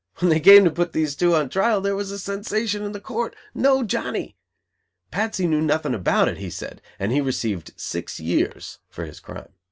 When 0.17 0.29
they 0.31 0.39
came 0.39 0.63
to 0.65 0.71
put 0.71 0.93
these 0.93 1.15
two 1.15 1.35
on 1.35 1.49
trial 1.49 1.79
there 1.79 1.95
was 1.95 2.09
a 2.09 2.17
sensation 2.17 2.81
in 2.81 2.99
Court. 3.01 3.35
No 3.53 3.83
Johnny! 3.83 4.35
Patsy 5.11 5.45
knew 5.45 5.61
nothing 5.61 5.93
about 5.93 6.27
it, 6.27 6.39
he 6.39 6.49
said; 6.49 6.81
and 6.97 7.11
he 7.11 7.21
received 7.21 7.71
six 7.77 8.19
years 8.19 8.79
for 8.89 9.05
his 9.05 9.19
crime. 9.19 9.53